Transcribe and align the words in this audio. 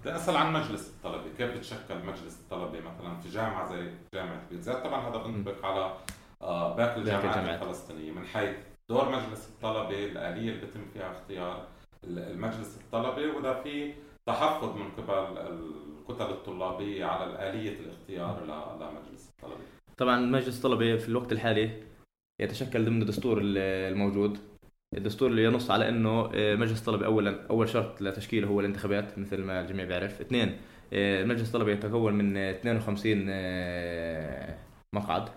بدي 0.00 0.16
أسأل 0.16 0.36
عن 0.36 0.52
مجلس 0.52 0.88
الطلبة، 0.88 1.24
كيف 1.38 1.56
بتشكل 1.56 1.94
مجلس 2.06 2.40
الطلبة 2.40 2.80
مثلا 2.80 3.20
في 3.20 3.28
جامعة 3.28 3.68
زي 3.68 3.90
جامعة 4.14 4.42
بيتزات، 4.50 4.84
طبعا 4.84 5.08
هذا 5.08 5.22
بينطبق 5.22 5.66
على 5.66 5.94
آه، 6.42 6.76
باقي 6.76 6.96
الجامعات 6.96 7.62
الفلسطينية. 7.62 8.10
من 8.10 8.26
حيث 8.26 8.56
دور 8.88 9.08
مجلس 9.08 9.48
الطلبة، 9.48 10.04
الآلية 10.04 10.50
اللي 10.50 10.60
بيتم 10.60 10.80
فيها 10.92 11.10
اختيار 11.10 11.66
المجلس 12.04 12.78
الطلبة 12.80 13.36
وإذا 13.36 13.62
في 13.62 13.94
تحفظ 14.26 14.76
من 14.76 14.90
قبل 14.90 15.38
الكتل 15.38 16.30
الطلابية 16.30 17.04
على 17.04 17.50
آلية 17.50 17.80
الاختيار 17.80 18.44
لمجلس 18.80 19.28
الطلبة. 19.28 19.64
طبعا 19.96 20.20
مجلس 20.20 20.58
الطلبة 20.58 20.96
في 20.96 21.08
الوقت 21.08 21.32
الحالي 21.32 21.82
يتشكل 22.40 22.84
ضمن 22.84 23.02
الدستور 23.02 23.40
الموجود. 23.42 24.38
الدستور 24.96 25.30
اللي 25.30 25.44
ينص 25.44 25.70
على 25.70 25.88
إنه 25.88 26.30
آه، 26.34 26.54
مجلس 26.54 26.80
الطلبة 26.80 27.06
اولا 27.06 27.46
أول 27.50 27.68
شرط 27.68 28.02
لتشكيله 28.02 28.48
هو 28.48 28.60
الانتخابات 28.60 29.18
مثل 29.18 29.42
ما 29.42 29.60
الجميع 29.60 29.84
بيعرف. 29.84 30.20
اثنين 30.20 30.56
آه، 30.92 31.24
مجلس 31.24 31.48
الطلبة 31.48 31.72
يتكون 31.72 32.14
من 32.14 32.36
52 32.36 33.26
آه، 33.30 34.58
مقعد. 34.94 35.28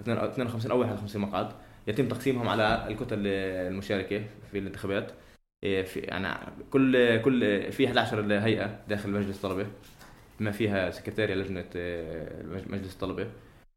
52 0.00 0.70
أو 0.70 0.80
51 0.80 1.20
مقعد. 1.20 1.52
يتم 1.86 2.08
تقسيمهم 2.08 2.48
على 2.48 2.86
الكتل 2.88 3.26
المشاركة 3.26 4.24
في 4.50 4.58
الانتخابات. 4.58 5.12
في 5.62 6.00
يعني 6.00 6.28
كل 6.70 7.22
كل 7.22 7.72
في 7.72 7.86
11 7.86 8.40
هيئة 8.40 8.80
داخل 8.88 9.10
مجلس 9.10 9.36
الطلبة. 9.36 9.66
بما 10.40 10.50
فيها 10.50 10.90
سكرتاريا 10.90 11.34
لجنة 11.34 11.64
مجلس 12.70 12.94
الطلبة. 12.94 13.26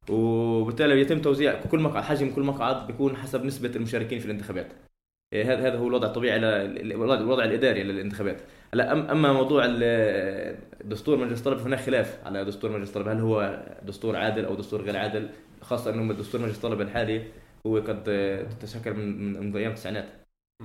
وبالتالي 0.10 1.02
يتم 1.02 1.22
توزيع 1.22 1.62
كل 1.62 1.80
مقعد 1.80 2.04
حجم 2.04 2.32
كل 2.36 2.42
مقعد 2.42 2.88
بيكون 2.88 3.18
حسب 3.18 3.46
نسبة 3.46 3.72
المشاركين 3.76 4.20
في 4.20 4.26
الانتخابات. 4.26 4.89
هذا 5.34 5.68
هذا 5.68 5.78
هو 5.78 5.88
الوضع 5.88 6.08
الطبيعي 6.08 6.38
الوضع 6.38 7.44
الإداري 7.44 7.84
للانتخابات. 7.84 8.42
هلا 8.74 9.12
أما 9.12 9.34
موضوع 9.34 9.66
دستور 10.84 11.18
مجلس 11.18 11.40
الطلبه 11.40 11.62
فهناك 11.62 11.80
خلاف 11.80 12.20
على 12.26 12.46
دستور 12.46 12.72
مجلس 12.72 12.90
الطلبه 12.90 13.12
هل 13.12 13.20
هو 13.20 13.64
دستور 13.84 14.16
عادل 14.16 14.46
أو 14.46 14.56
دستور 14.56 14.82
غير 14.82 14.98
عادل؟ 14.98 15.30
خاصة 15.62 15.94
إنه 15.94 16.14
دستور 16.14 16.42
مجلس 16.42 16.56
الطلبه 16.56 16.84
الحالي 16.84 17.24
هو 17.68 17.78
قد 17.78 18.04
تشكل 18.62 18.94
من 18.94 19.34
من 19.34 19.58
أيام 19.58 19.72
التسعينات. 19.72 20.10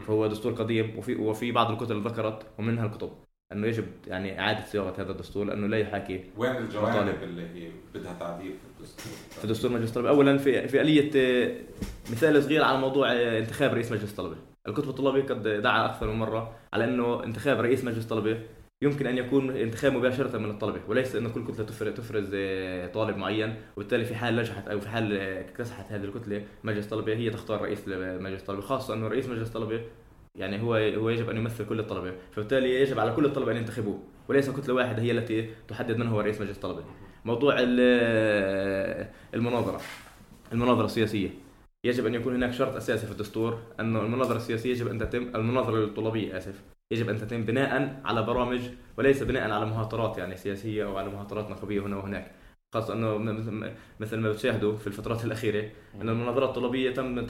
فهو 0.06 0.26
دستور 0.26 0.52
قديم 0.52 0.98
وفي 0.98 1.14
وفي 1.14 1.52
بعض 1.52 1.70
الكتب 1.70 2.06
ذكرت 2.06 2.42
ومنها 2.58 2.86
الكتب. 2.86 3.10
أنه 3.52 3.66
يجب 3.66 3.86
يعني 4.06 4.40
إعادة 4.40 4.64
صياغة 4.64 5.00
هذا 5.00 5.12
الدستور 5.12 5.44
لأنه 5.44 5.66
لا 5.66 5.78
يحاكي 5.78 6.24
وين 6.36 6.56
الجوانب 6.56 7.22
اللي 7.22 7.42
هي 7.42 7.70
بدها 7.94 8.16
تعديل 8.20 8.52
في 8.52 8.80
الدستور؟ 8.80 9.12
في 9.40 9.46
دستور 9.46 9.72
مجلس 9.72 9.90
الطلبه 9.90 10.08
اولا 10.08 10.38
في 10.38 10.68
في 10.68 10.80
آلية 10.80 11.10
مثال 12.12 12.42
صغير 12.42 12.64
على 12.64 12.78
موضوع 12.78 13.12
انتخاب 13.12 13.74
رئيس 13.74 13.92
مجلس 13.92 14.10
الطلبه 14.10 14.36
الكتب 14.68 14.88
الطلابية 14.88 15.22
قد 15.22 15.42
دعا 15.48 15.86
أكثر 15.86 16.06
من 16.06 16.18
مرة 16.18 16.56
على 16.72 16.84
إنه 16.84 17.24
انتخاب 17.24 17.60
رئيس 17.60 17.84
مجلس 17.84 18.04
الطلبه 18.04 18.40
يمكن 18.82 19.06
أن 19.06 19.18
يكون 19.18 19.50
انتخاب 19.50 19.92
مباشرة 19.92 20.38
من 20.38 20.50
الطلبة 20.50 20.80
وليس 20.88 21.16
إنه 21.16 21.28
كل 21.28 21.44
كتلة 21.44 21.90
تفرز 21.90 22.28
طالب 22.94 23.16
معين 23.16 23.56
وبالتالي 23.76 24.04
في 24.04 24.14
حال 24.14 24.36
نجحت 24.36 24.68
أو 24.68 24.80
في 24.80 24.88
حال 24.88 25.16
اكتسحت 25.18 25.92
هذه 25.92 26.04
الكتلة 26.04 26.44
مجلس 26.64 26.84
الطلبه 26.84 27.14
هي 27.14 27.30
تختار 27.30 27.62
رئيس 27.62 27.88
مجلس 27.88 28.40
الطلبه 28.40 28.60
خاصة 28.60 28.94
إنه 28.94 29.08
رئيس 29.08 29.28
مجلس 29.28 29.48
الطلبه 29.48 29.80
يعني 30.34 30.62
هو 30.62 30.74
هو 30.74 31.08
يجب 31.08 31.30
أن 31.30 31.36
يمثل 31.36 31.66
كل 31.66 31.80
الطلبة 31.80 32.12
فبالتالي 32.32 32.80
يجب 32.80 32.98
على 32.98 33.12
كل 33.12 33.24
الطلبة 33.24 33.52
أن 33.52 33.56
ينتخبوه 33.56 34.02
وليس 34.28 34.50
كتلة 34.50 34.74
واحدة 34.74 35.02
هي 35.02 35.10
التي 35.10 35.50
تحدد 35.68 35.96
من 35.96 36.06
هو 36.06 36.20
رئيس 36.20 36.40
مجلس 36.40 36.56
الطلبه 36.56 36.84
موضوع 37.24 37.56
المناظرة 39.34 39.80
المناظرة 40.52 40.84
السياسية. 40.84 41.43
يجب 41.84 42.06
أن 42.06 42.14
يكون 42.14 42.34
هناك 42.34 42.52
شرط 42.52 42.76
أساسي 42.76 43.06
في 43.06 43.12
الدستور 43.12 43.58
انه 43.80 44.00
المناظره 44.00 44.36
السياسية 44.36 44.70
يجب 44.70 44.88
أن 44.88 44.98
تتم 44.98 45.30
المناظره 45.34 45.84
الطلابية 45.84 46.38
آسف 46.38 46.62
يجب 46.92 47.08
أن 47.08 47.18
تتم 47.18 47.44
بناء 47.44 48.00
على 48.04 48.22
برامج 48.22 48.60
وليس 48.98 49.22
بناء 49.22 49.50
على 49.50 49.66
مهاترات 49.66 50.18
يعني 50.18 50.36
سياسية 50.36 50.84
أو 50.84 50.96
على 50.96 51.10
مهاترات 51.10 51.50
نقابية 51.50 51.80
هنا 51.80 51.96
وهناك. 51.96 52.30
خاصة 52.74 52.94
أنه 52.94 53.18
مثل 54.00 54.16
ما 54.16 54.32
بتشاهدوا 54.32 54.76
في 54.76 54.86
الفترات 54.86 55.24
الأخيرة 55.24 55.70
أن 56.00 56.08
المناظرات 56.08 56.48
الطلابية 56.48 56.90
تم 56.90 57.26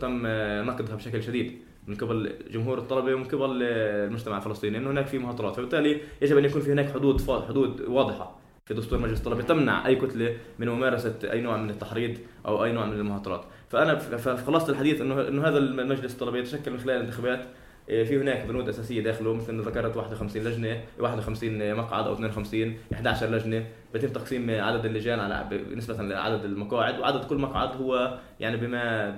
تم 0.00 0.22
نقدها 0.66 0.96
بشكل 0.96 1.22
شديد 1.22 1.58
من 1.86 1.94
قبل 1.94 2.32
جمهور 2.50 2.78
الطلبة 2.78 3.14
ومن 3.14 3.24
قبل 3.24 3.62
المجتمع 3.62 4.36
الفلسطيني 4.36 4.78
أنه 4.78 4.90
هناك 4.90 5.06
في 5.06 5.18
مهاترات. 5.18 5.56
فبالتالي 5.56 6.00
يجب 6.22 6.38
أن 6.38 6.44
يكون 6.44 6.60
في 6.60 6.72
هناك 6.72 6.90
حدود 6.90 7.44
حدود 7.48 7.80
واضحة. 7.80 8.41
في 8.64 8.74
دستور 8.74 8.98
مجلس 8.98 9.18
الطلبة 9.18 9.42
تمنع 9.42 9.86
أي 9.86 9.96
كتلة 9.96 10.36
من 10.58 10.68
ممارسة 10.68 11.14
أي 11.24 11.40
نوع 11.40 11.56
من 11.56 11.70
التحريض 11.70 12.18
أو 12.46 12.64
أي 12.64 12.72
نوع 12.72 12.86
من 12.86 12.92
المهاترات. 12.92 13.44
فأنا 13.68 13.96
فخلاصه 13.98 14.72
الحديث 14.72 15.00
انه 15.00 15.28
إنه 15.28 15.48
هذا 15.48 15.58
المجلس 15.58 16.14
الطلبي 16.14 16.38
يتشكل 16.38 16.70
من 16.70 16.78
خلال 16.78 16.96
الانتخابات. 16.96 17.46
إيه، 17.88 18.04
في 18.04 18.20
هناك 18.20 18.46
بنود 18.46 18.68
أساسية 18.68 19.02
داخله 19.02 19.34
مثل 19.34 19.52
ما 19.52 19.62
ذكرت 19.62 19.96
51 19.96 20.44
لجنة 20.44 20.84
51 20.98 21.74
مقعد 21.74 22.06
أو 22.06 22.12
52 22.12 22.76
11 22.92 23.30
لجنة. 23.30 23.66
بيتم 23.92 24.08
تقسيم 24.08 24.50
عدد 24.50 24.84
اللجان 24.84 25.20
على 25.20 25.60
نسبة 25.74 26.02
لعدد 26.02 26.44
المقاعد 26.44 27.00
وعدد 27.00 27.24
كل 27.24 27.36
مقعد 27.36 27.76
هو 27.76 28.18
يعني 28.40 28.56
بما 28.56 29.16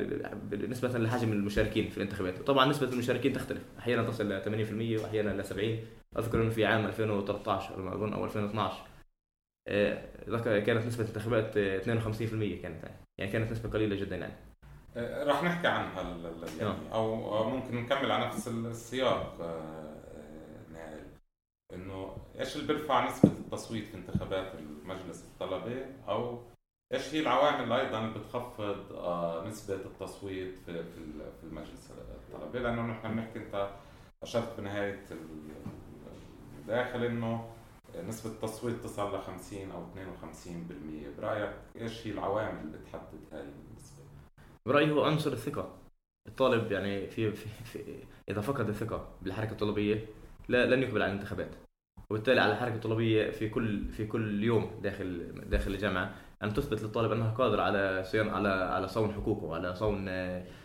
نسبة 0.69 0.99
لحجم 0.99 1.33
المشاركين 1.33 1.89
في 1.89 1.97
الانتخابات. 1.97 2.39
طبعا 2.39 2.67
نسبة 2.67 2.89
المشاركين 2.93 3.33
تختلف. 3.33 3.63
أحيانا 3.79 4.03
تصل 4.03 4.33
ل 4.33 4.43
80% 4.99 5.03
واحيانا 5.03 5.43
ل 5.43 5.45
70 5.45 5.79
أذكر 6.19 6.43
إنه 6.43 6.51
في 6.51 6.65
عام 6.65 6.87
2013 6.87 7.95
أظن 7.95 8.13
أو 8.13 8.25
2012 8.25 8.77
إيه، 8.77 8.94
كانت 9.67 10.87
نسبة 10.87 11.05
الانتخابات 11.05 11.53
52% 11.53 12.63
كانت 12.63 12.85
يعني. 13.19 13.33
كانت 13.33 13.53
نسبة 13.53 13.71
قليلة 13.71 13.97
جدا 13.97 14.17
يعني. 14.17 14.35
آه، 14.97 15.25
رح 15.25 15.43
نحكي 15.43 15.67
عنها 15.67 16.03
يعني. 16.61 16.93
أو 16.93 17.49
ممكن 17.51 17.77
نكمل 17.77 18.13
على 18.13 18.27
نفس 18.27 18.49
السياق 18.49 19.37
آه، 19.41 20.73
نهائي. 20.73 21.03
إنه 21.75 22.17
إيش 22.41 22.57
اللي 22.57 22.67
بيرفع 22.67 23.09
نسبة 23.09 23.31
التصويت 23.31 23.85
في 23.85 23.95
انتخابات 23.95 24.53
المجلس 24.55 25.25
الطلبه 25.25 25.87
أو 26.09 26.43
إيش 26.93 27.15
هي 27.15 27.21
العوامل 27.21 27.73
أيضا 27.73 27.99
اللي 27.99 28.19
بتخفض 28.19 28.93
آه، 28.93 29.47
نسبة 29.49 29.75
التصويت 29.75 30.59
في 30.67 30.85
في 31.41 31.45
المجلس 31.45 31.91
الطلبه 31.91 32.59
لأنه 32.59 32.83
نحن 32.83 33.15
بنحكي 33.15 33.39
أنت 33.39 33.71
أشرت 34.23 34.61
بنهايه 34.61 35.03
الداخل 36.59 37.05
إنه 37.05 37.54
نسبة 38.03 38.31
التصويت 38.31 38.77
تصل 38.77 39.17
ل 39.17 39.21
50 39.23 39.71
أو 39.71 39.87
52% 41.17 41.21
برأيك 41.21 41.51
إيش 41.81 42.07
هي 42.07 42.13
العوامل 42.13 42.61
اللي 42.61 42.79
بتحدد 42.79 43.21
هاي 43.33 43.41
النسبة؟ 43.41 44.03
برأيي 44.67 44.91
هو 44.91 45.05
عنصر 45.05 45.33
الثقة. 45.33 45.79
الطالب 46.29 46.73
يعني 46.73 47.07
في, 47.11 47.33
في, 47.33 47.49
في 47.65 47.79
إذا 48.29 48.41
فقد 48.41 48.69
الثقة 48.69 49.09
بالحركة 49.23 49.53
الطلابية 49.53 50.07
لا 50.49 50.75
لن 50.75 50.83
يقبل 50.83 51.03
على 51.03 51.13
الانتخابات. 51.13 51.51
وبالتالي 52.11 52.41
على 52.41 52.53
الحركة 52.53 52.75
الطلابية 52.75 53.31
في 53.31 53.49
كل 53.49 53.89
في 53.89 54.07
كل 54.07 54.45
يوم 54.45 54.81
داخل 54.83 55.33
داخل 55.51 55.71
الجامعة 55.71 56.15
أن 56.43 56.55
تثبت 56.55 56.83
للطالب 56.83 57.13
أنها 57.13 57.31
قادرة 57.31 57.63
على 57.63 58.05
صيام 58.05 58.31
على 58.31 58.49
على 58.49 58.89
صون 58.89 59.13
حقوقه 59.13 59.45
وعلى 59.45 59.75
صون 59.75 60.07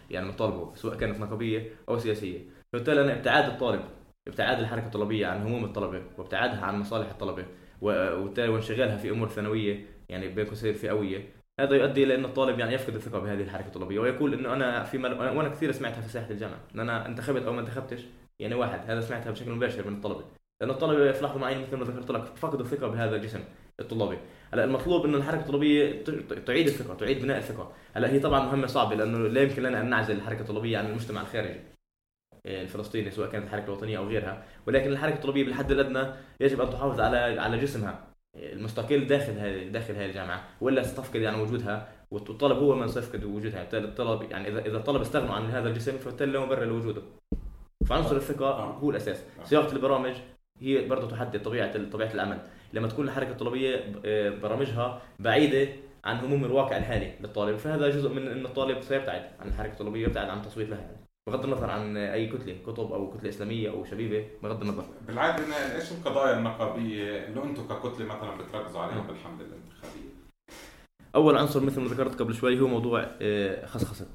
يعني 0.09 0.27
مطالبه 0.27 0.75
سواء 0.75 0.97
كانت 0.97 1.19
نقابية 1.19 1.71
أو 1.89 1.97
سياسية. 1.97 2.39
فبالتالي 2.73 3.01
أنا 3.01 3.13
ابتعاد 3.13 3.45
الطالب 3.45 3.81
ابتعاد 4.29 4.59
الحركة 4.59 4.85
الطلبية 4.85 5.27
عن 5.27 5.41
هموم 5.41 5.65
الطلبة 5.65 6.01
وابتعادها 6.17 6.65
عن 6.65 6.79
مصالح 6.79 7.09
الطلبة 7.09 7.45
وبالتالي 7.81 8.49
وانشغالها 8.49 8.97
في 8.97 9.09
أمور 9.09 9.27
ثانوية 9.29 9.85
يعني 10.09 10.27
بين 10.27 10.45
قوسين 10.45 10.73
فئوية. 10.73 11.39
هذا 11.59 11.75
يؤدي 11.75 12.03
إلى 12.03 12.15
إن 12.15 12.25
الطالب 12.25 12.59
يعني 12.59 12.73
يفقد 12.73 12.95
الثقة 12.95 13.19
بهذه 13.19 13.41
الحركة 13.41 13.67
الطلابيه 13.67 13.99
ويقول 13.99 14.33
إنه 14.33 14.53
أنا 14.53 14.83
في 14.83 14.97
مل... 14.97 15.13
وأنا 15.13 15.49
كثير 15.49 15.71
سمعتها 15.71 16.01
في 16.01 16.09
ساحة 16.09 16.31
الجامعة 16.31 16.59
إن 16.75 16.79
أنا 16.79 17.05
انتخبت 17.05 17.43
أو 17.43 17.53
ما 17.53 17.61
انتخبتش 17.61 18.05
يعني 18.39 18.55
واحد 18.55 18.79
هذا 18.87 19.01
سمعتها 19.01 19.31
بشكل 19.31 19.51
مباشر 19.51 19.87
من 19.87 19.95
الطلبة 19.95 20.23
لأن 20.61 20.69
الطلبة 20.69 21.11
في 21.11 21.23
لحظة 21.23 21.39
معينة 21.39 21.61
مثل 21.61 21.77
ما 21.77 21.85
ذكرت 21.85 22.11
لك 22.11 22.23
فقدوا 22.35 22.65
الثقة 22.65 22.87
بهذا 22.87 23.15
الجسم 23.15 23.39
الطلابي 23.79 24.17
هلأ 24.53 24.63
المطلوب 24.63 25.05
إنه 25.05 25.17
الحركة 25.17 25.39
الطلابيه 25.39 26.03
تعيد 26.45 26.67
الثقة 26.67 26.93
تعيد 26.93 27.21
بناء 27.21 27.37
الثقة. 27.37 27.71
هلأ 27.93 28.11
هي 28.11 28.19
طبعا 28.19 28.45
مهمة 28.45 28.67
صعبة 28.67 28.95
لأنه 28.95 29.17
لا 29.17 29.41
يمكن 29.41 29.63
لنا 29.63 29.81
أن 29.81 29.89
نعزل 29.89 30.15
الحركة 30.15 30.41
الطلابيه 30.41 30.77
عن 30.77 30.85
المجتمع 30.85 31.21
الخارجي. 31.21 31.59
الفلسطيني 32.45 33.11
سواء 33.11 33.29
كانت 33.29 33.45
الحركة 33.45 33.65
الوطنية 33.65 33.97
أو 33.97 34.07
غيرها 34.07 34.43
ولكن 34.67 34.91
الحركة 34.91 35.15
الطلابية 35.15 35.45
بالحد 35.45 35.71
الأدنى 35.71 36.13
يجب 36.39 36.61
أن 36.61 36.69
تحافظ 36.69 36.99
على 36.99 37.17
على 37.17 37.57
جسمها 37.57 38.09
المستقل 38.35 39.07
داخل 39.07 39.31
هذه 39.31 39.67
داخل 39.67 39.95
هذه 39.95 40.05
الجامعة 40.05 40.43
والا 40.61 40.83
ستفقد 40.83 41.21
يعني 41.21 41.41
وجودها 41.41 41.87
والطلب 42.11 42.57
هو 42.57 42.75
من 42.75 42.87
سيفقد 42.87 43.23
وجودها 43.23 43.61
بالتالي 43.61 43.87
الطلب 43.87 44.31
يعني 44.31 44.47
اذا 44.47 44.59
إذا 44.59 44.77
الطلب 44.77 45.01
استغنوا 45.01 45.35
عن 45.35 45.45
هذا 45.45 45.69
الجسم 45.69 45.97
فبالتالي 45.97 46.31
لا 46.31 46.39
مبرر 46.39 46.65
لوجوده 46.65 47.01
فعنصر 47.85 48.15
الثقة 48.15 48.45
آه. 48.45 48.71
هو 48.71 48.89
الأساس 48.89 49.23
آه. 49.39 49.43
صياغة 49.43 49.73
البرامج 49.73 50.15
هي 50.59 50.87
برضه 50.87 51.07
تحدد 51.07 51.41
طبيعة 51.41 51.89
طبيعة 51.89 52.13
العمل 52.13 52.39
لما 52.73 52.87
تكون 52.87 53.05
الحركة 53.05 53.31
الطلابية 53.31 53.93
آه، 54.05 54.29
برامجها 54.29 55.01
بعيدة 55.19 55.71
عن 56.03 56.17
هموم 56.17 56.45
الواقع 56.45 56.77
الحالي 56.77 57.13
للطالب 57.21 57.57
فهذا 57.57 57.89
جزء 57.89 58.09
من 58.09 58.27
إن 58.27 58.45
الطالب 58.45 58.81
سيبتعد 58.81 59.23
عن 59.39 59.47
الحركة 59.47 59.71
الطلابية 59.71 60.05
ويبتعد 60.05 60.29
عن 60.29 60.37
التصويت 60.37 60.69
لها 60.69 60.79
يعني. 60.79 61.08
بغض 61.27 61.43
النظر 61.43 61.69
عن 61.69 61.97
أي 61.97 62.27
كتلة 62.27 62.55
كتب 62.65 62.91
أو 62.91 63.11
كتلة 63.11 63.29
إسلامية 63.29 63.69
أو 63.69 63.85
شبيبة 63.85 64.27
بغض 64.43 64.61
النظر. 64.61 64.85
بالعادة 65.07 65.75
إيش 65.75 65.91
القضايا 65.91 66.37
النقابية 66.37 67.25
اللي 67.25 67.43
أنتم 67.43 67.67
ككتلة 67.67 68.05
مثلا 68.05 68.37
بتركزوا 68.37 68.81
عليها 68.81 69.01
بالحملة 69.01 69.45
الانتخابية؟ 69.45 70.09
أول 71.15 71.37
عنصر 71.37 71.63
مثل 71.63 71.81
ما 71.81 71.87
ذكرت 71.87 72.19
قبل 72.19 72.33
شوي 72.33 72.59
هو 72.59 72.67
موضوع 72.67 73.05
آه، 73.21 73.65
خصخصة 73.65 74.07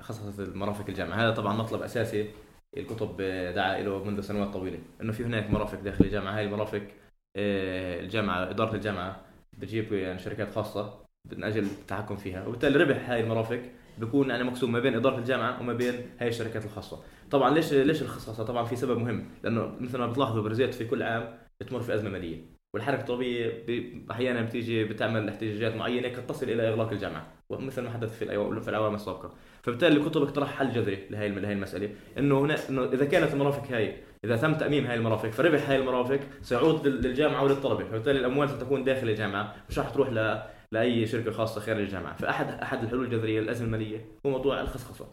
خصخصة 0.00 0.44
المرافق 0.44 0.84
الجامعة. 0.88 1.16
هذا 1.16 1.34
طبعا 1.34 1.56
مطلب 1.56 1.82
أساسي 1.82 2.30
الكتب 2.76 3.16
دعا 3.54 3.80
له 3.80 4.04
منذ 4.04 4.20
سنوات 4.20 4.48
طويلة 4.48 4.78
إنه 5.00 5.12
في 5.12 5.24
هناك 5.24 5.50
مرافق 5.50 5.80
داخل 5.80 6.04
الجامعة. 6.04 6.38
هاي 6.38 6.44
المرافق 6.44 6.82
آه، 7.36 8.00
الجامعة 8.00 8.50
إدارة 8.50 8.74
الجامعة 8.74 9.20
بتجيب 9.58 9.92
يعني 9.92 10.18
شركات 10.18 10.54
خاصة 10.54 11.00
من 11.32 11.44
أجل 11.44 11.62
التحكم 11.62 12.16
فيها 12.16 12.46
وبالتالي 12.46 12.84
ربح 12.84 13.10
هاي 13.10 13.20
المرافق. 13.20 13.62
بيكون 14.00 14.30
يعني 14.30 14.44
مقسوم 14.44 14.72
ما 14.72 14.80
بين 14.80 14.94
إدارة 14.94 15.18
الجامعة 15.18 15.60
وما 15.60 15.72
بين 15.72 15.94
هاي 16.20 16.28
الشركات 16.28 16.64
الخاصة. 16.64 17.02
طبعا 17.30 17.54
ليش 17.54 17.72
ليش 17.72 18.02
الخصخصه 18.02 18.44
طبعا 18.44 18.64
في 18.64 18.76
سبب 18.76 18.98
مهم 18.98 19.24
لأنه 19.44 19.76
مثل 19.80 19.98
ما 19.98 20.06
بتلاحظوا 20.06 20.42
برزيت 20.42 20.74
في 20.74 20.84
كل 20.84 21.02
عام 21.02 21.38
بتمر 21.60 21.80
في 21.80 21.94
أزمة 21.94 22.10
مالية 22.10 22.60
والحركة 22.74 23.00
الطلابيه 23.00 23.64
أحيانا 24.10 24.42
بتيجي 24.42 24.84
بتعمل 24.84 25.28
احتجاجات 25.28 25.74
معينة 25.74 26.08
قد 26.08 26.26
تصل 26.26 26.50
إلى 26.50 26.68
إغلاق 26.68 26.90
الجامعة 26.92 27.26
ومثل 27.50 27.82
ما 27.82 27.90
حدث 27.90 28.18
في 28.18 28.26
في 28.60 28.68
الاعوام 28.68 28.94
السابقة. 28.94 29.34
فبالتالي 29.62 29.96
الكتب 29.96 30.22
اقترح 30.22 30.58
حل 30.58 30.72
جذري 30.72 31.06
لهي 31.10 31.28
لهي 31.28 31.52
المسألة 31.52 31.90
إنه 32.18 32.40
هنا 32.40 32.56
إنه 32.68 32.84
إذا 32.84 33.04
كانت 33.04 33.32
المرافق 33.34 33.72
هاي 33.72 33.96
إذا 34.24 34.36
تم 34.36 34.54
تأميم 34.54 34.86
هاي 34.86 34.94
المرافق 34.96 35.28
فربح 35.28 35.70
هاي 35.70 35.76
المرافق 35.76 36.20
سيعود 36.42 36.86
للجامعة 36.86 37.44
وللطلبة 37.44 37.84
فبالتالي 37.84 38.18
الأموال 38.18 38.50
ستكون 38.50 38.84
داخل 38.84 39.08
الجامعة 39.08 39.54
مش 39.68 39.78
راح 39.78 39.90
تروح 39.90 40.08
ل 40.10 40.40
لأي 40.72 41.06
شركة 41.06 41.30
خاصة 41.30 41.60
خارج 41.60 41.80
الجامعة. 41.80 42.16
فأحد 42.16 42.48
أحد 42.50 42.82
الحلول 42.82 43.04
الجذرية 43.04 43.40
للأزمة 43.40 43.66
المالية 43.66 44.04
هو 44.26 44.30
موضوع 44.30 44.60
الخصخصة. 44.60 45.06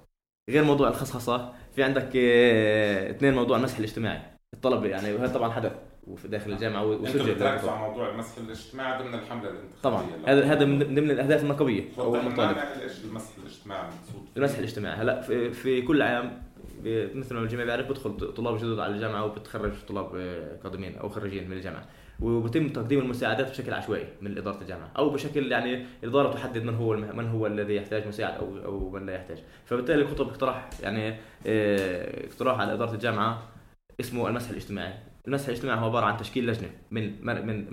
غير 0.50 0.64
موضوع 0.64 0.88
الخصخصة 0.88 1.54
في 1.76 1.84
عندك 1.84 2.10
آه، 2.16 3.12
اثنين 3.12 3.34
موضوع 3.34 3.58
المسح 3.58 3.78
الاجتماعي. 3.78 4.22
الطلبه 4.54 4.88
يعني 4.88 5.14
وهذا 5.14 5.34
طبعا 5.34 5.52
حدث 5.52 5.72
وفي 6.08 6.28
داخل 6.28 6.52
الجامعة 6.52 6.86
وسجل. 6.86 7.36
بتركزوا 7.36 7.72
على 7.72 7.90
موضوع 7.90 8.10
المسح 8.10 8.38
الاجتماعي 8.38 9.04
ضمن 9.04 9.14
الحملة 9.14 9.50
الانتخابيه 9.50 9.82
طبعا. 9.84 10.06
هذا 10.28 10.46
هذا 10.46 10.66
من 10.66 10.80
ضمن 10.80 11.12
الأهداف 11.12 11.44
النقابية. 11.44 11.84
أو 12.00 12.16
المطالب. 12.16 12.58
المسح 13.04 13.32
الاجتماعي 13.38 13.82
المقصود؟ 13.82 14.28
المسح 14.38 14.58
الاجتماعي. 14.58 14.96
هلا 14.96 15.22
في, 15.22 15.52
في 15.52 15.82
كل 15.82 16.02
عام 16.02 16.44
مثل 17.16 17.36
ما 17.36 17.42
الجميع 17.42 17.66
بيعرف 17.66 17.90
بدخل 17.90 18.34
طلاب 18.34 18.58
جدد 18.58 18.80
على 18.80 18.96
الجامعة 18.96 19.26
وبتخرج 19.26 19.72
طلاب 19.88 20.16
آه، 20.16 20.58
قادمين 20.64 20.98
أو 20.98 21.10
خريجين 21.10 21.50
من 21.50 21.58
الجامعة. 21.58 21.86
وبتم 22.22 22.70
تقديم 22.70 23.00
المساعدات 23.00 23.50
بشكل 23.50 23.74
عشوائي 23.74 24.08
من 24.22 24.38
إدارة 24.38 24.62
الجامعة 24.62 24.92
أو 24.98 25.10
بشكل 25.10 25.52
يعني 25.52 25.86
الاداره 26.04 26.34
تحدد 26.34 26.64
من 26.64 26.76
هو 26.76 26.96
من 26.98 27.28
هو 27.28 27.48
الذي 27.48 27.76
يحتاج 27.76 28.08
مساعد 28.08 28.34
أو 28.34 28.58
أو 28.66 28.90
من 28.90 29.06
لا 29.06 29.14
يحتاج. 29.14 29.44
فبالتالي 29.66 30.02
الخطب 30.02 30.28
اقترح 30.28 30.70
يعني 30.84 31.16
آه، 31.48 32.26
اقتراح 32.28 32.60
على 32.60 32.74
إدارة 32.74 32.94
الجامعة 32.94 33.44
اسمه 34.00 34.28
المسح 34.28 34.50
الاجتماعي. 34.50 34.94
المسح 35.28 35.48
الاجتماعي 35.48 35.80
هو 35.80 35.86
عبارة 35.86 36.06
عن 36.06 36.18
تشكيل 36.18 36.48
لجنة 36.48 36.70
من 36.92 37.26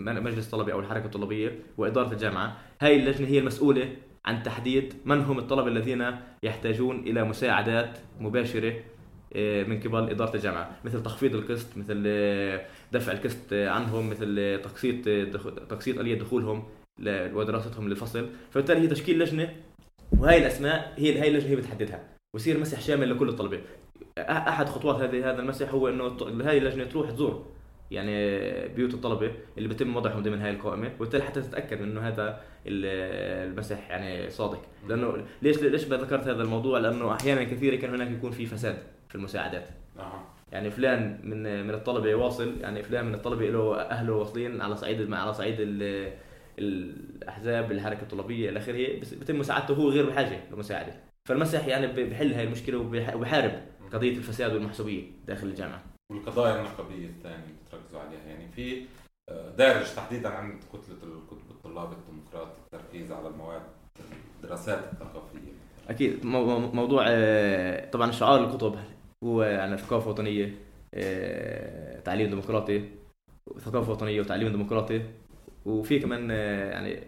من 0.05 0.23
مجلس 0.23 0.46
الطلبة 0.46 0.73
أو 0.73 0.81
الحركة 0.81 1.05
الطلابية 1.05 1.58
وإدارة 1.79 2.12
الجامعة. 2.12 2.56
هاي 2.81 2.96
اللجنة 2.96 3.29
هي 3.29 3.38
المسؤولة 3.38 3.88
عن 4.25 4.43
تحديد 4.43 4.94
من 5.05 5.20
هم 5.20 5.38
الطلبة 5.38 5.69
الذين 5.69 6.17
يحتاجون 6.43 6.99
إلى 6.99 7.25
مساعدات 7.25 7.99
مباشرة 8.20 8.75
من 9.36 9.81
قبل 9.81 10.10
إدارة 10.10 10.36
الجامعة 10.36 10.76
مثل 10.84 11.02
تخفيض 11.02 11.34
القسط 11.34 11.76
مثل 11.76 12.02
آه، 12.06 12.66
دفع 12.92 13.12
القسط 13.12 13.52
عنهم 13.52 14.10
مثل 14.10 14.36
آه، 14.38 14.56
تقسيط 14.56 15.04
تقسيط 15.69 15.98
آلية 15.98 16.19
دخولهم 16.19 16.64
ودراستهم 17.08 17.88
للفصل. 17.88 18.28
فبالتالي 18.50 18.81
هي 18.81 18.86
تشكيل 18.86 19.19
لجنة 19.19 19.56
وهي 20.19 20.38
الأسماء 20.38 20.94
هي 20.96 21.22
هي 21.22 21.28
اللجنة 21.28 21.50
هي 21.50 21.56
بتحددها. 21.56 22.04
ويصير 22.34 22.60
مسح 22.60 22.81
شامل 22.81 23.10
لكل 23.10 23.28
الطلبة. 23.28 23.60
أحد 24.19 24.69
خطوات 24.69 24.96
هذه 24.96 25.31
هذا 25.31 25.40
المسح 25.40 25.70
هو 25.70 25.88
إنه 25.88 26.16
هاي 26.44 26.58
اللجنة 26.58 26.84
تروح 26.84 27.10
تزور 27.10 27.46
يعني 27.90 28.28
بيوت 28.69 28.94
الطلبة 28.94 29.32
اللي 29.58 29.69
بيتم 29.69 29.96
وضعهم 29.96 30.22
ضمن 30.22 30.40
هاي 30.40 30.50
القائمة. 30.50 30.92
وبالتالي 30.96 31.25
حتى 31.25 31.42
تتأكد 31.42 31.82
إنه 31.82 32.00
هذا 32.00 32.40
المسح 32.66 33.90
يعني 33.90 34.31
صادق. 34.31 34.62
لأنه 34.88 35.25
ليش 35.42 35.58
ليش 35.62 35.84
ذكرت 35.84 36.28
هذا 36.28 36.42
الموضوع؟ 36.42 36.78
لأنه 36.78 37.12
أحيانا 37.12 37.44
كثيره 37.44 37.76
كان 37.76 37.94
هناك 37.94 38.10
يكون 38.10 38.31
في 38.31 38.46
فساد. 38.46 38.78
في 39.14 39.19
المساعدات. 39.19 39.69
يعني 40.52 40.70
فلان 40.70 41.20
من 41.22 41.66
من 41.66 41.75
الطلبة 41.75 42.14
واصل 42.14 42.61
يعني 42.61 42.82
فلان 42.82 43.05
من 43.05 43.14
الطلبة 43.14 43.50
له 43.50 43.81
أهله 43.81 44.12
واصلين 44.12 44.61
على 44.61 44.76
صعيد 44.76 45.12
على 45.12 45.34
صعيد 45.34 45.56
الأحزاب 46.58 47.72
الحركة 47.72 48.02
الطلابية 48.02 48.50
إلى 48.50 48.58
آخره. 48.58 49.00
بيتم 49.19 49.38
مساعدته 49.38 49.75
هو 49.75 49.88
غير 49.88 50.11
بحاجة 50.11 50.40
لمساعدة. 50.52 50.94
فالمسح 51.28 51.66
يعني 51.66 51.87
بحل 51.87 52.32
هاي 52.32 52.44
المشكلة 52.44 52.78
وبحارب 52.78 53.52
قضية 53.93 54.16
الفساد 54.16 54.52
والمحسوبية 54.52 55.02
داخل 55.26 55.46
الجامعة. 55.46 55.82
والقضايا 56.12 56.60
النقابية 56.60 57.06
الثانية 57.06 57.37
اللي 57.37 57.55
بتركزوا 57.67 58.00
عليها 58.00 58.25
يعني 58.26 58.49
في 58.52 58.82
آه، 59.31 59.50
دارج 59.50 59.94
تحديدا 59.96 60.28
عند 60.28 60.58
كتلة 60.72 60.96
الكتب 61.02 61.50
الطلاب 61.50 61.93
الديمقراطي 61.93 62.58
التركيز 62.64 63.12
على 63.12 63.28
المواد 63.28 63.62
الدراسات 64.37 64.93
الثقافية. 64.93 65.52
أكيد. 65.88 66.26
موضوع 66.26 67.05
آه، 67.08 67.90
طبعا 67.90 68.10
شعار 68.10 68.44
الكتب 68.44 68.78
هو 69.25 69.43
يعني 69.43 69.76
ثقافة 69.76 70.11
وطنية 70.11 70.55
آه، 70.94 72.00
تعليم 72.00 72.31
ديمقراطي 72.31 72.85
ثقافة 73.59 73.93
وطنية 73.93 74.21
وتعليم 74.21 74.49
ديمقراطي 74.49 75.03
وفي 75.67 75.99
كمان 75.99 76.31
يعني 76.31 77.00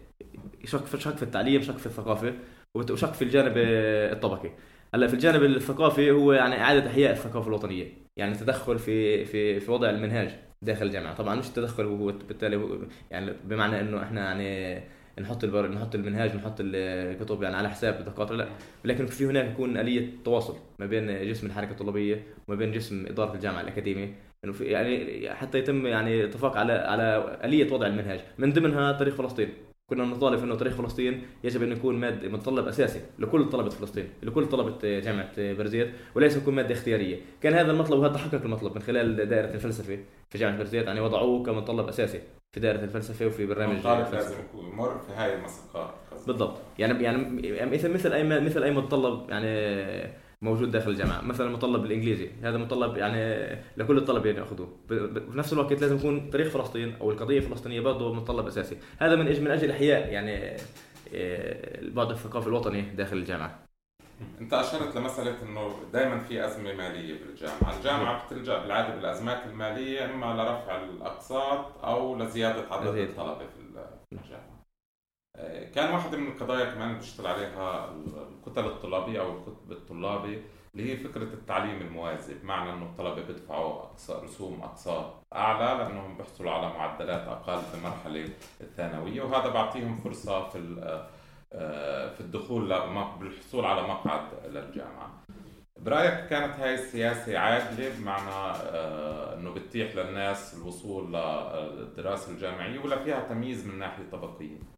شق 0.65 0.85
في 0.85 1.01
شق 1.01 1.17
في 1.17 1.23
التعليم 1.23 1.63
شق 1.63 1.77
في 1.77 1.87
الثقافة 1.87 2.35
وشق 2.75 3.13
في 3.13 3.23
الجانب 3.23 3.53
الطبقي. 3.57 4.51
هلأ 4.95 5.07
في 5.07 5.15
الجانب 5.15 5.43
الثقافي 5.43 6.11
هو 6.11 6.33
يعني 6.33 6.61
إعادة 6.61 6.87
إحياء 6.91 7.13
الثقافة 7.13 7.49
الوطنية 7.49 7.87
يعني 8.17 8.33
التدخل 8.33 8.79
في 8.79 9.25
في 9.25 9.61
في 9.61 9.71
وضع 9.71 9.91
المنهاج 9.91 10.31
داخل 10.63 10.87
الجامعة. 10.87 11.15
طبعا 11.15 11.35
مش 11.35 11.49
التدخل 11.49 11.85
هو 11.85 12.07
بالتالي 12.07 12.81
يعني 13.11 13.33
بمعنى 13.45 13.81
إنه 13.81 14.03
إحنا 14.03 14.21
يعني 14.25 14.83
نحط 15.21 15.45
البر... 15.45 15.69
نحط 15.71 15.95
المنهاج 15.95 16.37
نحط 16.37 16.55
الكتب 16.61 17.43
يعني 17.43 17.57
على 17.57 17.71
حساب 17.71 18.01
الدكاتره 18.01 18.37
لا. 18.37 18.49
ولكن 18.85 19.07
في 19.07 19.27
هناك 19.27 19.51
يكون 19.51 19.77
آلية 19.77 20.23
تواصل 20.25 20.57
ما 20.79 20.87
بين 20.87 21.29
جسم 21.29 21.47
الحركة 21.47 21.71
الطلابية 21.71 22.27
وما 22.49 22.57
بين 22.57 22.73
جسم 22.73 23.07
إدارة 23.07 23.35
الجامعة 23.35 23.61
الأكاديمية. 23.61 24.15
انه 24.45 24.53
في 24.53 24.65
يعني 24.65 25.31
حتى 25.35 25.59
يتم 25.59 25.87
يعني 25.87 26.25
اتفاق 26.25 26.57
على 26.57 26.73
على 26.73 27.39
آلية 27.45 27.73
وضع 27.73 27.87
المنهاج. 27.87 28.21
من 28.39 28.53
ضمنها 28.53 28.93
تاريخ 28.93 29.15
فلسطين. 29.15 29.49
كنا 29.91 30.05
نطالب 30.05 30.43
إنه 30.43 30.55
تاريخ 30.55 30.75
فلسطين 30.75 31.27
يجب 31.45 31.63
أن 31.63 31.73
يكون 31.73 31.95
مادة 31.97 32.29
متطلب 32.29 32.69
أساسي 32.69 33.01
لكل 33.19 33.49
طلبة 33.49 33.71
فلسطين 33.71 34.09
لكل 34.23 34.47
طلبة 34.47 34.79
جامعة 34.83 35.33
برزيت 35.37 35.91
وليس 36.15 36.37
يكون 36.37 36.55
مادة 36.55 36.75
اختيارية. 36.75 37.21
كان 37.41 37.55
هذا 37.55 37.73
المطلب 37.73 37.99
وهذا 37.99 38.15
تحقق 38.15 38.43
المطلب 38.43 38.75
من 38.75 38.83
خلال 38.83 39.29
دائرة 39.29 39.55
الفلسفة 39.55 39.99
في 40.31 40.39
جامعة 40.39 40.59
برزيت 40.59 40.87
يعني 40.87 41.01
وضعوه 41.01 41.43
كمتطلب 41.43 41.89
أساسي 41.89 42.21
في 42.53 42.61
دائرة 42.61 42.85
الفلسفة 42.85 43.27
وفي 43.27 43.47
برنامج 43.47 43.87
لازم 43.87 44.37
يمر 44.55 44.99
في 44.99 45.13
هاي 45.13 45.35
المساقات 45.35 45.95
بالضبط. 46.27 46.59
يعني 46.79 47.05
يعني 47.05 47.71
مثل 47.71 47.95
مثل 47.95 48.13
أي 48.13 48.25
مثل 48.41 48.63
أي 48.63 48.71
متطلب 48.71 49.31
يعني 49.31 49.47
موجود 50.43 50.71
داخل 50.71 50.91
الجامعة. 50.91 51.23
مثلا 51.23 51.47
المطلب 51.47 51.85
الانجليزي 51.85 52.31
هذا 52.43 52.59
مطلب 52.59 52.97
يعني 52.97 53.49
لكل 53.77 53.99
الطلبه 53.99 54.27
يعني 54.27 54.39
يأخذوه. 54.39 54.77
في 54.89 55.23
نفس 55.35 55.53
الوقت 55.53 55.81
لازم 55.81 55.97
يكون 55.97 56.31
تاريخ 56.31 56.49
فلسطين 56.49 56.97
أو 57.01 57.11
القضية 57.11 57.39
الفلسطينية 57.39 57.81
برضه 57.81 58.15
متطلب 58.15 58.47
أساسي. 58.47 58.77
هذا 58.99 59.17
من 59.17 59.29
أجل 59.29 59.45
من 59.45 59.51
أجل 59.51 59.71
إحياء 59.71 60.13
يعني 60.13 60.57
آه، 61.15 61.81
البعد 61.81 62.11
الثقافي 62.11 62.47
الوطني 62.47 62.83
داخل 62.83 63.17
الجامعة. 63.17 63.67
أنت 64.41 64.53
أشرت 64.53 64.97
لمسألة 64.97 65.43
إنه 65.43 65.75
دائما 65.93 66.19
في 66.19 66.47
أزمة 66.47 66.73
مالية 66.75 67.19
بالجامعة، 67.25 67.77
الجامعة 67.79 68.27
بتلجأ 68.27 68.59
بالعادة 68.59 68.95
بالأزمات 68.97 69.47
المالية 69.47 70.05
إما 70.05 70.27
لرفع 70.27 70.85
الأقساط 70.85 71.85
أو 71.85 72.19
لزيادة 72.19 72.65
عدد 72.71 72.97
الطلبة 72.97 73.39
في 73.39 73.61
الجامعة. 74.13 74.56
كان 75.75 75.95
واحدة 75.95 76.19
من 76.19 76.27
القضايا 76.27 76.65
كمان 76.75 76.91
اللي 77.19 77.27
عليها 77.27 77.95
الكتل 78.47 78.65
الطلابية 78.67 79.21
أو 79.21 79.39
الكتب 79.39 79.73
الطلابي 79.73 80.43
اللي 80.75 80.93
هي 80.93 80.97
فكرة 80.97 81.23
التعليم 81.23 81.81
الموازي 81.81 82.35
بمعنى 82.35 82.73
أنه 82.73 82.85
الطلبة 82.85 83.23
بيدفعوا 83.23 83.83
رسوم 84.11 84.63
أقساط 84.63 85.15
أعلى 85.35 85.85
لأنهم 85.85 86.17
بيحصلوا 86.17 86.51
على 86.51 86.69
معدلات 86.69 87.29
أقل 87.29 87.63
في 87.63 87.75
المرحلة 87.75 88.29
الثانوية. 88.61 89.23
وهذا 89.23 89.49
بيعطيهم 89.49 89.97
فرصة 90.05 90.49
في 90.49 90.59
آه، 91.53 92.15
في 92.15 92.21
الدخول 92.21 92.69
بالحصول 93.19 93.65
على 93.65 93.83
مقعد 93.83 94.21
للجامعة. 94.49 95.23
برأيك 95.81 96.27
كانت 96.27 96.61
هاي 96.61 96.75
السياسة 96.75 97.39
عادلة؟ 97.39 97.99
بمعنى 97.99 98.57
آه، 98.63 99.35
إنه 99.35 99.51
بتتيح 99.55 99.95
للناس 99.97 100.55
الوصول 100.55 101.13
للدراسة 101.13 102.33
الجامعية 102.33 102.79
ولا 102.79 103.05
فيها 103.05 103.21
تمييز 103.21 103.67
من 103.67 103.79
ناحية 103.79 104.11
طبقية؟ 104.13 104.76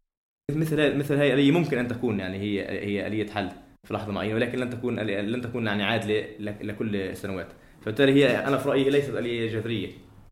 مثل 0.57 0.97
مثل 0.97 1.15
هي 1.15 1.27
الاليه 1.27 1.51
ممكن 1.51 1.77
أن 1.77 1.87
تكون 1.87 2.19
يعني 2.19 2.37
هي 2.37 2.61
هي 2.85 3.07
آلية 3.07 3.29
حل 3.29 3.49
في 3.83 3.93
لحظة 3.93 4.11
معينة 4.11 4.35
ولكن 4.35 4.59
لن 4.59 4.69
تكون 4.69 4.99
لن 4.99 5.41
تكون 5.41 5.67
يعني 5.67 5.83
عادلة 5.83 6.27
لكل 6.39 6.95
السنوات. 6.95 7.47
فبالتالي 7.81 8.13
هي 8.13 8.47
أنا 8.47 8.57
في 8.57 8.69
رأيي 8.69 8.89
ليست 8.89 9.09
آلية 9.09 9.51
جذرية 9.51 9.89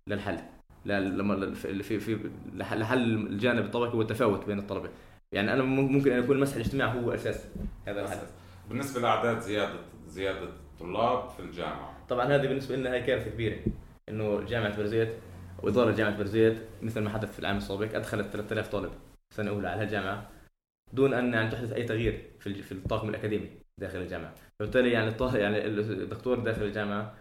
للحل 0.07 0.37
لما 0.85 1.53
في 1.53 1.99
في 1.99 2.17
لحل 2.55 3.01
الجانب 3.27 3.65
الطبقي 3.65 3.97
والتفاوت 3.97 4.45
بين 4.45 4.59
الطلبة. 4.59 4.89
يعني 5.31 5.53
أنا 5.53 5.63
ممكن 5.63 6.11
أن 6.11 6.23
يكون 6.23 6.35
المسح 6.35 6.55
الاجتماعي 6.55 6.99
هو 6.99 7.11
أساس 7.11 7.47
هذا 7.87 8.01
الحل. 8.01 8.17
بالنسبة 8.69 9.01
لأعداد 9.01 9.39
زياده 9.39 9.79
زيادة 10.07 10.39
الطلاب 10.43 11.29
في 11.29 11.39
الجامعة. 11.39 11.97
طبعا 12.09 12.25
هذه 12.25 12.47
بالنسبة 12.47 12.75
لنا 12.75 12.93
هي 12.93 13.01
كارثة 13.01 13.31
كبيرة 13.31 13.57
إنه 14.09 14.41
جامعة 14.41 14.77
برزيت 14.77 15.09
وإدارة 15.63 15.91
جامعة 15.91 16.17
برزيت 16.17 16.57
مثل 16.81 17.01
ما 17.01 17.09
حدث 17.09 17.33
في 17.33 17.39
العام 17.39 17.57
السابق 17.57 17.95
أدخلت 17.95 18.27
3000 18.27 18.67
طالب. 18.67 18.91
سنة 19.33 19.49
أولى 19.51 19.67
على 19.67 19.83
الجامعة 19.83 20.29
دون 20.93 21.13
أن 21.13 21.33
يعني 21.33 21.51
تحدث 21.51 21.73
أي 21.73 21.83
تغيير 21.83 22.31
في 22.39 22.53
في 22.63 22.71
الطاقم 22.71 23.09
الأكاديمي 23.09 23.49
داخل 23.77 23.99
الجامعة. 23.99 24.33
فبالتالي 24.59 24.91
يعني 24.91 25.13
يعني 25.33 25.67
الدكتور 25.67 26.39
داخل 26.39 26.63
الجامعة 26.63 27.13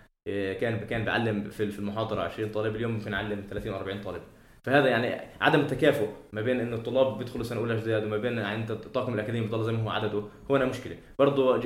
كان 0.60 0.86
كان 0.86 1.04
بيعلم 1.04 1.44
في 1.50 1.78
المحاضرة 1.78 2.22
20 2.22 2.50
طالب 2.52 2.76
اليوم 2.76 2.92
ممكن 2.92 3.12
يعلم 3.12 3.46
30 3.50 3.72
و 3.72 3.76
40 3.76 4.00
طالب. 4.00 4.22
فهذا 4.64 4.88
يعني 4.88 5.30
عدم 5.40 5.60
التكافؤ 5.60 6.06
ما 6.32 6.40
بين 6.40 6.60
انه 6.60 6.76
الطلاب 6.76 7.18
بيدخلوا 7.18 7.44
سنة 7.44 7.60
أولى 7.60 7.76
جداد 7.76 8.04
وما 8.04 8.16
بين 8.16 8.38
عند 8.38 8.70
الطاقم 8.70 9.14
الأكاديمي 9.14 9.46
بضل 9.46 9.64
زي 9.64 9.72
ما 9.72 9.82
هو 9.82 9.90
عدده 9.90 10.22
هنا 10.50 10.64
مشكلة. 10.64 10.96
برضه 11.18 11.56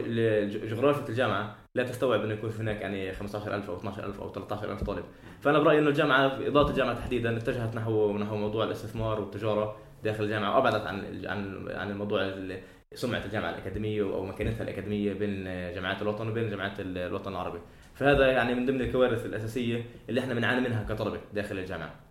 جغرافيا 0.66 1.09
الجامعة 1.09 1.56
لا 1.75 1.82
تستوعب 1.82 2.25
إنه 2.25 2.35
يكون 2.35 2.50
هناك 2.50 2.80
يعني 2.80 3.12
15000 3.12 3.70
أو 3.70 3.76
12000 3.76 4.20
أو 4.20 4.32
13000 4.32 4.82
طالب. 4.85 5.04
فأنا 5.40 5.59
برأيي 5.59 5.78
إنه 5.78 5.88
الجامعة 5.88 6.26
اداره 6.47 6.70
الجامعة 6.70 6.94
تحديدا 6.94 7.37
اتجهت 7.37 7.75
نحو 7.76 8.18
نحو 8.18 8.37
موضوع 8.37 8.64
الاستثمار 8.64 9.20
والتجارة. 9.20 9.76
داخل 10.04 10.25
الجامعة 10.25 10.57
وابعدت 10.57 10.87
عن 10.87 11.26
عن 11.26 11.69
عن 11.71 11.90
الموضوع 11.90 12.35
سمعه 12.95 13.25
الجامعة 13.25 13.50
الأكاديمية 13.50 14.02
أو 14.02 14.25
مكانتها 14.25 14.62
الأكاديمية 14.62 15.12
بين 15.12 15.45
جامعات 15.45 16.02
الوطن 16.02 16.28
وبين 16.28 16.50
جامعات 16.50 16.80
الوطن 16.80 17.30
العربي. 17.33 17.61
فهذا 17.95 18.26
يعني 18.26 18.54
من 18.54 18.66
ضمن 18.66 18.80
الكوارث 18.80 19.26
الأساسية 19.26 19.85
اللي 20.09 20.21
إحنا 20.21 20.35
بنعاني 20.35 20.61
منها 20.61 20.85
كطلبة 20.85 21.21
داخل 21.35 21.59
الجامعة. 21.59 22.10